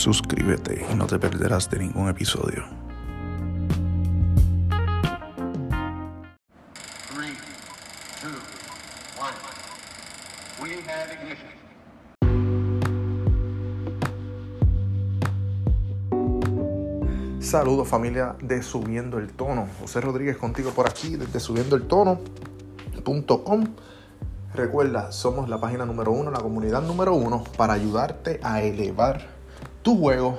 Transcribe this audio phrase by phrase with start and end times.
[0.00, 2.64] suscríbete y no te perderás de ningún episodio.
[7.12, 7.36] Three,
[8.22, 8.30] two,
[9.20, 9.34] one.
[10.62, 11.50] We have ignition.
[17.42, 19.68] Saludos familia de Subiendo el Tono.
[19.80, 23.66] José Rodríguez contigo por aquí desde subiendoeltono.com.
[24.54, 29.39] Recuerda, somos la página número uno, la comunidad número uno para ayudarte a elevar
[29.90, 30.38] tu juego,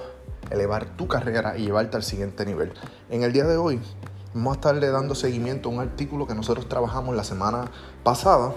[0.50, 2.72] elevar tu carrera y llevarte al siguiente nivel.
[3.10, 3.82] En el día de hoy
[4.34, 7.70] vamos a estarle dando seguimiento a un artículo que nosotros trabajamos la semana
[8.02, 8.54] pasada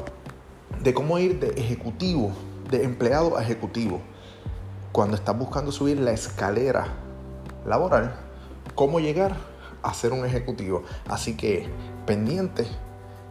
[0.84, 2.30] de cómo ir de ejecutivo,
[2.70, 4.02] de empleado a ejecutivo.
[4.92, 6.86] Cuando estás buscando subir la escalera
[7.66, 8.14] laboral,
[8.76, 9.34] cómo llegar
[9.82, 10.84] a ser un ejecutivo.
[11.08, 11.66] Así que
[12.06, 12.68] pendiente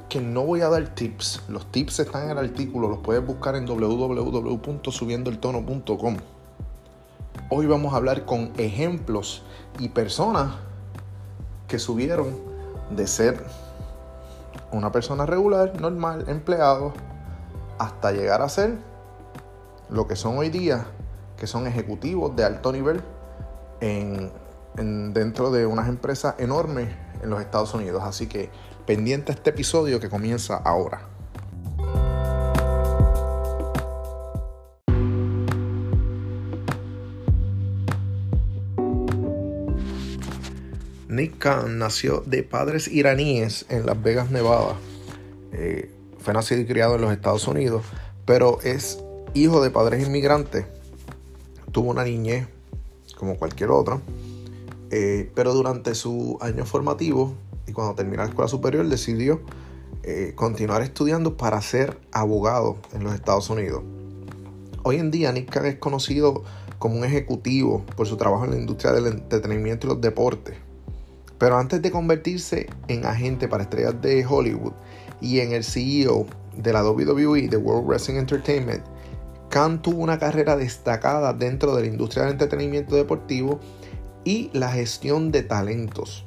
[0.09, 1.43] que no voy a dar tips.
[1.47, 6.17] Los tips están en el artículo, los puedes buscar en www.subiendoeltono.com.
[7.49, 9.43] Hoy vamos a hablar con ejemplos
[9.79, 10.53] y personas
[11.67, 12.35] que subieron
[12.89, 13.43] de ser
[14.71, 16.93] una persona regular, normal, empleado,
[17.77, 18.75] hasta llegar a ser
[19.89, 20.85] lo que son hoy día,
[21.37, 23.01] que son ejecutivos de alto nivel
[23.81, 24.31] en,
[24.77, 26.89] en- dentro de unas empresas enormes
[27.21, 28.03] en los Estados Unidos.
[28.03, 28.49] Así que
[28.85, 31.07] pendiente este episodio que comienza ahora.
[41.15, 44.75] Nick Khan nació de padres iraníes en Las Vegas, Nevada.
[45.51, 47.83] Eh, fue nacido y criado en los Estados Unidos,
[48.25, 48.97] pero es
[49.35, 50.65] hijo de padres inmigrantes.
[51.71, 52.47] Tuvo una niñez
[53.15, 53.99] como cualquier otra,
[54.89, 57.35] eh, pero durante su año formativo
[57.67, 59.41] y cuando terminó la escuela superior decidió
[60.01, 63.83] eh, continuar estudiando para ser abogado en los Estados Unidos.
[64.81, 66.43] Hoy en día Nick Khan es conocido
[66.79, 70.55] como un ejecutivo por su trabajo en la industria del entretenimiento y los deportes.
[71.37, 74.73] Pero antes de convertirse en agente para estrellas de Hollywood
[75.21, 78.83] y en el CEO de la WWE, de World Wrestling Entertainment,
[79.49, 83.59] Khan tuvo una carrera destacada dentro de la industria del entretenimiento deportivo
[84.23, 86.25] y la gestión de talentos.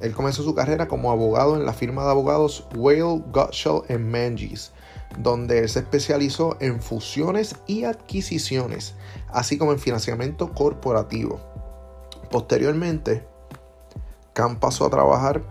[0.00, 4.72] Él comenzó su carrera como abogado en la firma de abogados Whale, Gotshall Manges,
[5.18, 8.94] donde él se especializó en fusiones y adquisiciones,
[9.28, 11.40] así como en financiamiento corporativo.
[12.30, 13.26] Posteriormente,
[14.36, 15.42] Khan pasó a trabajar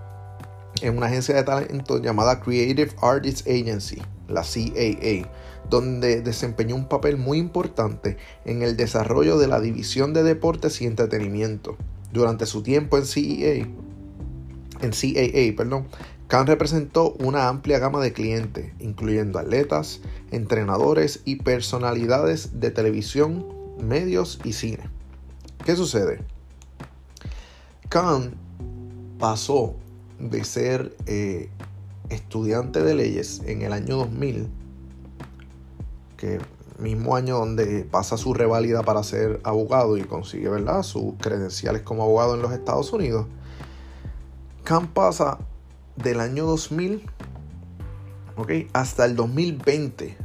[0.84, 5.28] en una agencia de talento llamada Creative Artists Agency, la CAA,
[5.72, 10.86] donde desempeñó un papel muy importante en el desarrollo de la división de deportes y
[10.86, 11.78] entretenimiento.
[12.14, 13.68] Durante su tiempo en CAA,
[14.82, 15.88] en CAA, perdón,
[16.28, 23.48] Khan representó una amplia gama de clientes, incluyendo atletas, entrenadores y personalidades de televisión,
[23.82, 24.92] medios y cine.
[25.66, 26.20] ¿Qué sucede?
[27.90, 28.45] Khan
[29.20, 29.76] pasó
[30.20, 31.50] de ser eh,
[32.10, 34.48] estudiante de leyes en el año 2000,
[36.18, 36.40] que
[36.80, 40.84] mismo año donde pasa su revalida para ser abogado y consigue ¿verdad?
[40.84, 43.28] sus credenciales como abogado en los Estados Unidos,
[44.64, 45.38] Khan pasa
[45.96, 47.06] del año 2000
[48.36, 48.52] ¿ok?
[48.74, 50.18] hasta el 2020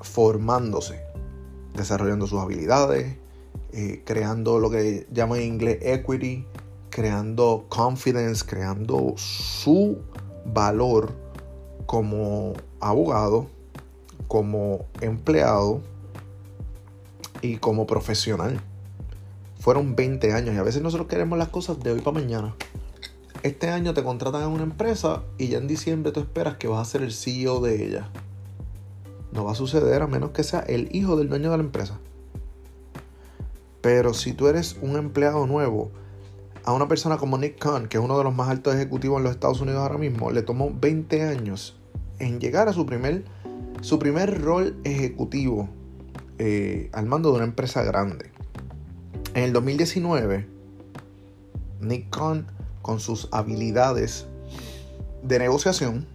[0.00, 1.00] formándose,
[1.74, 3.16] desarrollando sus habilidades,
[3.72, 6.46] eh, creando lo que llaman en inglés equity,
[7.00, 9.96] creando confidence, creando su
[10.44, 11.10] valor
[11.86, 13.46] como abogado,
[14.28, 15.80] como empleado
[17.40, 18.60] y como profesional.
[19.60, 22.54] Fueron 20 años y a veces nosotros queremos las cosas de hoy para mañana.
[23.42, 26.86] Este año te contratan en una empresa y ya en diciembre tú esperas que vas
[26.86, 28.10] a ser el CEO de ella.
[29.32, 31.98] No va a suceder a menos que sea el hijo del dueño de la empresa.
[33.80, 35.92] Pero si tú eres un empleado nuevo,
[36.70, 39.24] a una persona como Nick Khan, que es uno de los más altos ejecutivos en
[39.24, 41.76] los Estados Unidos ahora mismo, le tomó 20 años
[42.20, 43.24] en llegar a su primer,
[43.80, 45.68] su primer rol ejecutivo
[46.38, 48.30] eh, al mando de una empresa grande.
[49.34, 50.46] En el 2019,
[51.80, 52.46] Nick Khan,
[52.82, 54.26] con sus habilidades
[55.24, 56.06] de negociación,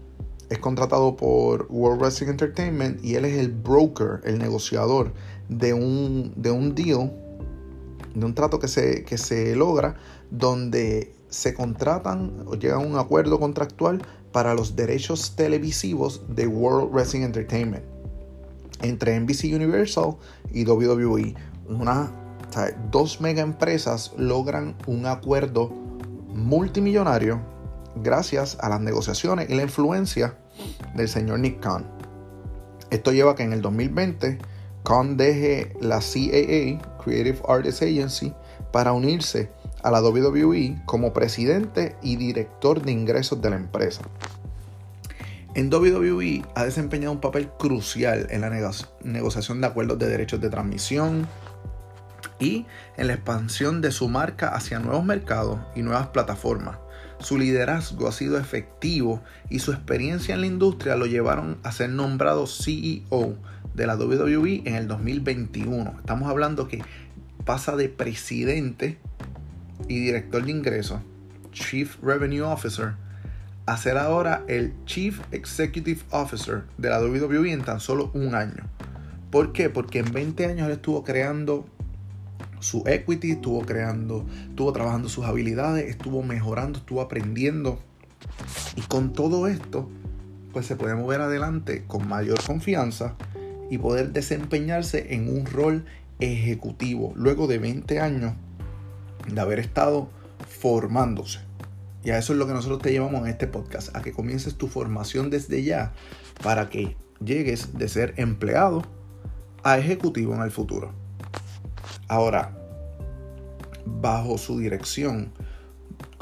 [0.50, 5.12] es contratado por World Wrestling Entertainment y él es el broker, el negociador
[5.50, 7.12] de un, de un deal,
[8.16, 9.96] de un trato que se, que se logra
[10.32, 14.02] donde se contratan o llegan a un acuerdo contractual
[14.32, 17.84] para los derechos televisivos de World Wrestling Entertainment
[18.82, 20.16] entre NBC Universal
[20.52, 21.36] y WWE.
[21.68, 22.12] Una,
[22.50, 25.70] o sea, dos mega empresas logran un acuerdo
[26.34, 27.40] multimillonario
[27.96, 30.38] gracias a las negociaciones y la influencia
[30.96, 31.86] del señor Nick Khan.
[32.92, 34.38] Esto lleva a que en el 2020
[34.84, 38.34] Khan deje la CAA, Creative Artists Agency
[38.72, 39.52] para unirse
[39.84, 44.02] a la WWE como presidente y director de ingresos de la empresa.
[45.54, 48.50] En WWE ha desempeñado un papel crucial en la
[49.04, 51.28] negociación de acuerdos de derechos de transmisión
[52.40, 52.66] y
[52.98, 56.80] en la expansión de su marca hacia nuevos mercados y nuevas plataformas.
[57.20, 61.90] Su liderazgo ha sido efectivo y su experiencia en la industria lo llevaron a ser
[61.90, 63.38] nombrado CEO
[63.76, 65.96] de la WWE en el 2021.
[66.00, 66.82] Estamos hablando que
[67.44, 68.98] pasa de presidente
[69.88, 71.02] y director de ingresos,
[71.52, 72.94] Chief Revenue Officer,
[73.66, 78.64] a ser ahora el Chief Executive Officer de la WWE en tan solo un año.
[79.30, 79.70] ¿Por qué?
[79.70, 81.66] Porque en 20 años él estuvo creando
[82.60, 87.80] su equity, estuvo creando, estuvo trabajando sus habilidades, estuvo mejorando, estuvo aprendiendo.
[88.76, 89.90] Y con todo esto,
[90.54, 93.16] pues se puede mover adelante con mayor confianza
[93.70, 95.86] y poder desempeñarse en un rol
[96.20, 98.34] ejecutivo luego de 20 años
[99.28, 100.10] de haber estado
[100.48, 101.40] formándose.
[102.04, 104.56] Y a eso es lo que nosotros te llevamos en este podcast, a que comiences
[104.56, 105.94] tu formación desde ya
[106.44, 108.84] para que llegues de ser empleado
[109.64, 110.92] a ejecutivo en el futuro.
[112.08, 112.56] Ahora,
[113.86, 115.32] bajo su dirección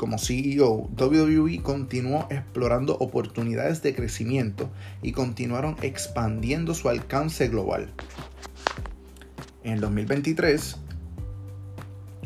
[0.03, 4.69] como CEO, WWE continuó explorando oportunidades de crecimiento
[5.01, 7.89] y continuaron expandiendo su alcance global.
[9.63, 10.75] En el 2023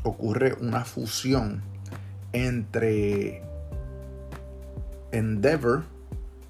[0.02, 1.62] ocurre una fusión
[2.34, 3.44] entre
[5.12, 5.84] Endeavor,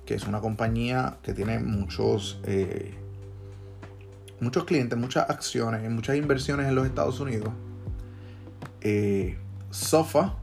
[0.06, 2.94] que es una compañía que tiene muchos eh,
[4.40, 7.50] muchos clientes, muchas acciones, muchas inversiones en los Estados Unidos.
[8.80, 9.38] Eh,
[9.72, 10.38] Sofa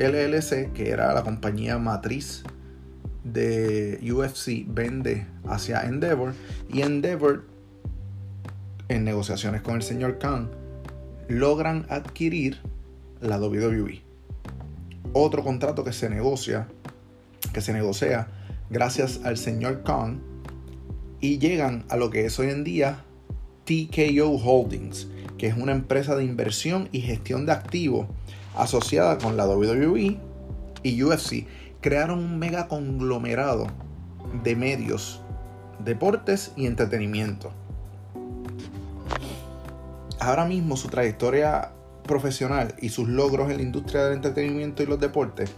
[0.00, 2.42] LLC, que era la compañía matriz
[3.22, 6.32] de UFC, vende hacia Endeavor.
[6.72, 7.44] Y Endeavor,
[8.88, 10.50] en negociaciones con el señor Khan,
[11.28, 12.58] logran adquirir
[13.20, 14.02] la WWE.
[15.12, 16.66] Otro contrato que se negocia,
[17.52, 18.28] que se negocia
[18.70, 20.20] gracias al señor Khan
[21.20, 23.04] y llegan a lo que es hoy en día
[23.64, 28.08] TKO Holdings, que es una empresa de inversión y gestión de activos
[28.56, 30.18] asociada con la WWE
[30.82, 31.46] y UFC.
[31.80, 33.66] Crearon un mega conglomerado
[34.42, 35.20] de medios,
[35.84, 37.52] deportes y entretenimiento.
[40.18, 41.72] Ahora mismo su trayectoria
[42.04, 45.50] profesional y sus logros en la industria del entretenimiento y los deportes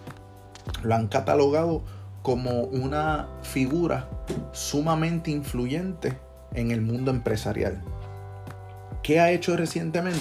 [0.82, 1.82] lo han catalogado
[2.22, 4.08] como una figura
[4.52, 6.16] sumamente influyente
[6.54, 7.82] en el mundo empresarial.
[9.02, 10.20] ¿Qué ha hecho recientemente?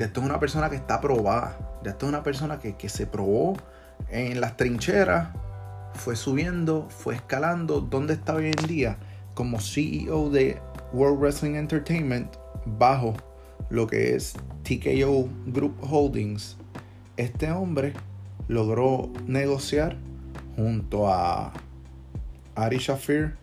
[0.00, 1.58] Ya esto es una persona que está probada.
[1.84, 3.58] Ya esto es una persona que, que se probó
[4.08, 5.28] en las trincheras,
[5.92, 7.82] fue subiendo, fue escalando.
[7.82, 8.96] ¿Dónde está hoy en día?
[9.34, 10.58] Como CEO de
[10.94, 13.14] World Wrestling Entertainment bajo
[13.68, 14.32] lo que es
[14.62, 16.56] TKO Group Holdings.
[17.18, 17.92] Este hombre
[18.48, 19.98] logró negociar
[20.56, 21.52] junto a
[22.54, 23.34] Ari Shafir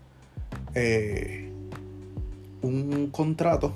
[0.73, 1.51] eh,
[2.63, 3.75] un contrato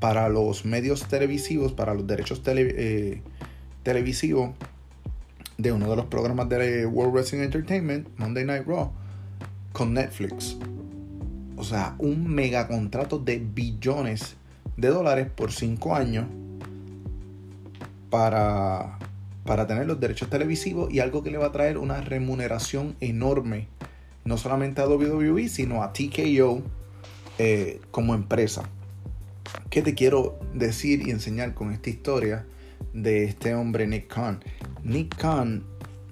[0.00, 3.22] para los medios televisivos, para los derechos eh,
[3.82, 4.50] televisivos
[5.58, 8.90] de uno de los programas de World Wrestling Entertainment, Monday Night Raw,
[9.72, 10.56] con Netflix.
[11.56, 14.36] O sea, un mega contrato de billones
[14.76, 16.26] de dólares por 5 años
[18.10, 18.98] para,
[19.44, 23.68] para tener los derechos televisivos y algo que le va a traer una remuneración enorme,
[24.24, 26.62] no solamente a WWE, sino a TKO
[27.38, 28.68] eh, como empresa.
[29.76, 32.46] ¿Qué te quiero decir y enseñar con esta historia
[32.94, 34.42] de este hombre Nick Khan?
[34.82, 35.64] Nick Khan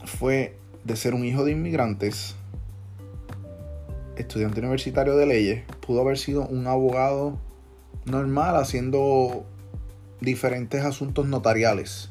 [0.04, 2.34] fue de ser un hijo de inmigrantes,
[4.18, 7.38] estudiante universitario de leyes, pudo haber sido un abogado
[8.04, 9.46] normal haciendo
[10.20, 12.10] diferentes asuntos notariales.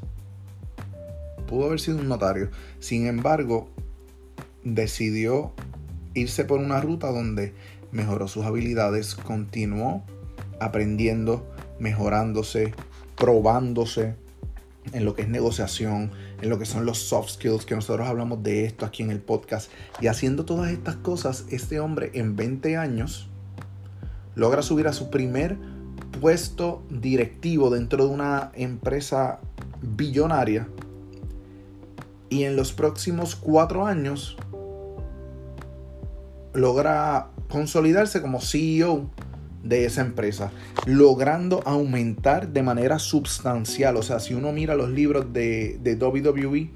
[1.45, 2.50] Pudo haber sido un notario.
[2.79, 3.69] Sin embargo,
[4.63, 5.53] decidió
[6.15, 7.53] irse por una ruta donde
[7.91, 10.03] mejoró sus habilidades, continuó
[10.60, 11.45] aprendiendo,
[11.79, 12.74] mejorándose,
[13.15, 14.15] probándose
[14.91, 18.43] en lo que es negociación, en lo que son los soft skills, que nosotros hablamos
[18.43, 19.72] de esto aquí en el podcast.
[20.01, 23.29] Y haciendo todas estas cosas, este hombre en 20 años
[24.36, 25.57] logra subir a su primer
[26.19, 29.39] puesto directivo dentro de una empresa
[29.81, 30.67] billonaria.
[32.29, 34.38] Y en los próximos cuatro años
[36.53, 39.10] logra consolidarse como CEO
[39.63, 40.51] de esa empresa,
[40.86, 43.98] logrando aumentar de manera sustancial.
[43.98, 46.70] O sea, si uno mira los libros de, de WWE,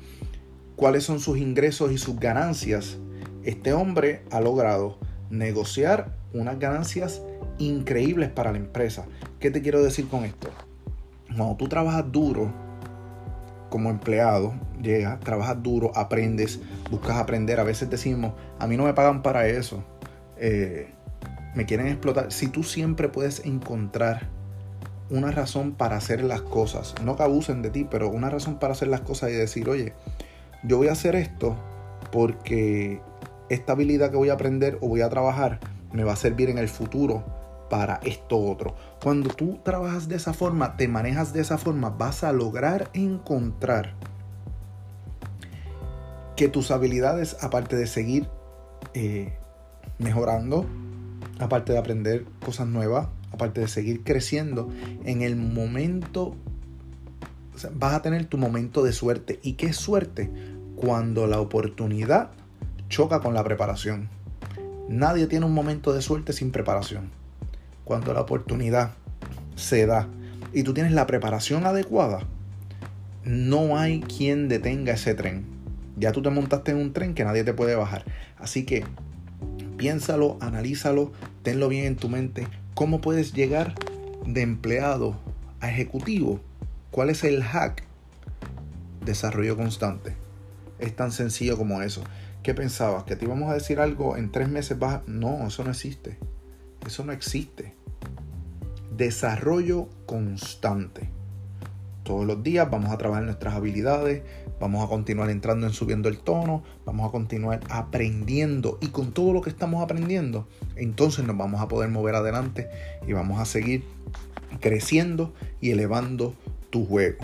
[0.75, 2.97] cuáles son sus ingresos y sus ganancias,
[3.43, 4.97] este hombre ha logrado
[5.29, 7.21] negociar unas ganancias
[7.57, 9.05] increíbles para la empresa.
[9.39, 10.49] ¿Qué te quiero decir con esto?
[11.35, 12.51] Cuando tú trabajas duro
[13.69, 17.59] como empleado, llegas, trabajas duro, aprendes, buscas aprender.
[17.59, 19.83] A veces decimos, a mí no me pagan para eso.
[20.37, 20.93] Eh,
[21.57, 22.31] me quieren explotar.
[22.31, 24.29] Si tú siempre puedes encontrar
[25.09, 28.73] una razón para hacer las cosas, no que abusen de ti, pero una razón para
[28.73, 29.93] hacer las cosas y decir, oye,
[30.63, 31.55] yo voy a hacer esto
[32.11, 33.01] porque
[33.49, 35.59] esta habilidad que voy a aprender o voy a trabajar
[35.91, 37.23] me va a servir en el futuro
[37.71, 38.75] para esto otro.
[39.01, 43.95] Cuando tú trabajas de esa forma, te manejas de esa forma, vas a lograr encontrar
[46.35, 48.29] que tus habilidades, aparte de seguir
[48.93, 49.33] eh,
[49.97, 50.67] mejorando,
[51.39, 54.69] aparte de aprender cosas nuevas, aparte de seguir creciendo,
[55.05, 56.35] en el momento
[57.73, 59.39] vas a tener tu momento de suerte.
[59.41, 60.31] ¿Y qué suerte?
[60.75, 62.31] Cuando la oportunidad
[62.89, 64.09] choca con la preparación.
[64.87, 67.09] Nadie tiene un momento de suerte sin preparación
[67.87, 68.91] cuando la oportunidad
[69.55, 70.09] se da
[70.51, 72.19] y tú tienes la preparación adecuada,
[73.23, 75.45] no hay quien detenga ese tren.
[75.95, 78.03] Ya tú te montaste en un tren que nadie te puede bajar.
[78.37, 78.83] Así que
[79.77, 81.11] piénsalo, analízalo,
[81.43, 82.47] tenlo bien en tu mente.
[82.73, 83.75] ¿Cómo puedes llegar
[84.25, 85.15] de empleado
[85.59, 86.41] a ejecutivo?
[86.91, 87.83] ¿Cuál es el hack?
[89.05, 90.15] Desarrollo constante.
[90.79, 92.03] Es tan sencillo como eso.
[92.43, 93.03] ¿Qué pensabas?
[93.03, 94.77] ¿Que te íbamos a decir algo en tres meses?
[94.77, 96.17] Vas No, eso no existe.
[96.85, 97.75] Eso no existe.
[98.95, 101.09] Desarrollo constante.
[102.03, 104.23] Todos los días vamos a trabajar nuestras habilidades,
[104.59, 109.33] vamos a continuar entrando en subiendo el tono, vamos a continuar aprendiendo y con todo
[109.33, 112.67] lo que estamos aprendiendo, entonces nos vamos a poder mover adelante
[113.07, 113.83] y vamos a seguir
[114.59, 116.33] creciendo y elevando
[116.69, 117.17] tu juego.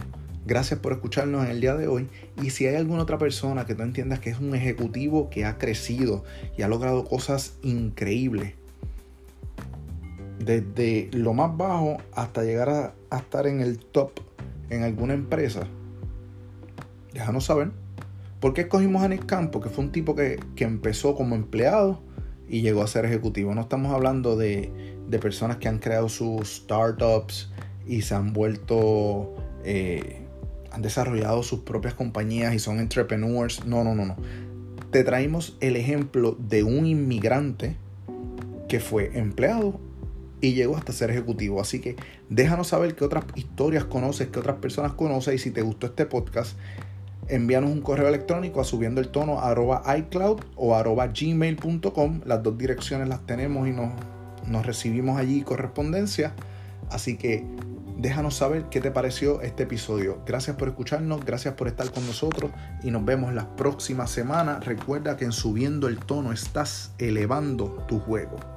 [0.46, 2.10] Gracias por escucharnos en el día de hoy.
[2.42, 5.58] Y si hay alguna otra persona que tú entiendas que es un ejecutivo que ha
[5.58, 6.26] crecido
[6.58, 8.54] y ha logrado cosas increíbles,
[10.40, 14.12] desde lo más bajo hasta llegar a, estar en el top
[14.70, 15.68] en alguna empresa,
[17.14, 17.72] déjanos saber.
[18.40, 19.62] ¿Por qué escogimos a Nick Campo?
[19.62, 22.02] Que fue un tipo que, empezó como empleado
[22.48, 23.56] y llegó a ser ejecutivo.
[23.56, 24.72] No estamos hablando de,
[25.22, 27.52] personas que han creado sus startups
[27.88, 30.26] y se han vuelto, eh,
[30.72, 33.66] han desarrollado sus propias compañías y son entrepreneurs.
[33.66, 34.18] No, no, no, no.
[34.92, 37.78] Te traímos el ejemplo de un inmigrante
[38.68, 39.80] que fue empleado
[40.42, 41.62] y llegó hasta ser ejecutivo.
[41.62, 41.96] Así que
[42.30, 46.06] déjanos saber qué otras historias conoces, qué otras personas conoces y si te gustó este
[46.06, 46.58] podcast,
[47.28, 52.22] envíanos un correo electrónico a subiendo el tono arroba iCloud o arroba gmail.com.
[52.26, 53.92] Las dos direcciones las tenemos y nos,
[54.48, 56.34] nos recibimos allí correspondencia.
[56.90, 57.46] Así que
[57.98, 60.20] déjanos saber qué te pareció este episodio.
[60.26, 62.52] Gracias por escucharnos, gracias por estar con nosotros
[62.84, 64.60] y nos vemos la próxima semana.
[64.60, 68.53] Recuerda que en subiendo el tono estás elevando tu juego.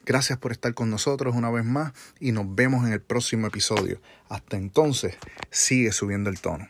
[0.04, 4.00] Gracias por estar con nosotros una vez más y nos vemos en el próximo episodio.
[4.28, 5.16] Hasta entonces,
[5.50, 6.68] sigue subiendo el tono.